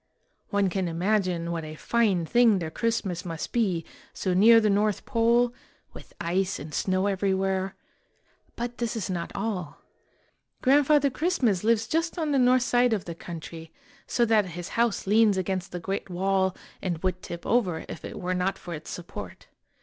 One 0.49 0.67
can 0.67 0.87
imagine 0.87 1.51
what 1.51 1.63
a 1.63 1.75
fine 1.75 2.25
thing 2.25 2.57
their 2.57 2.71
Christmas 2.71 3.23
must 3.23 3.51
be, 3.51 3.85
so 4.13 4.33
near 4.33 4.59
the 4.59 4.67
North 4.67 5.05
Pole, 5.05 5.53
with 5.93 6.13
ice 6.19 6.57
and 6.57 6.73
snow 6.73 7.05
every 7.05 7.35
where; 7.35 7.75
but 8.55 8.79
this 8.79 8.95
is 8.95 9.11
not 9.11 9.31
all. 9.35 9.77
Grandfather 10.63 11.11
Christmas 11.11 11.63
lives 11.63 11.87
just 11.87 12.17
on 12.17 12.31
the 12.31 12.39
north 12.39 12.63
side 12.63 12.93
of 12.93 13.05
the 13.05 13.13
country, 13.13 13.71
so 14.07 14.25
that 14.25 14.45
his 14.57 14.69
house 14.69 15.05
leans 15.05 15.37
against 15.37 15.71
the 15.71 15.79
great 15.79 16.09
wall 16.09 16.55
and 16.81 16.97
would 17.03 17.21
tip 17.21 17.45
over 17.45 17.85
if 17.87 18.03
it 18.03 18.19
were 18.19 18.33
not 18.33 18.57
for 18.57 18.73
its 18.73 18.89
support. 18.89 19.49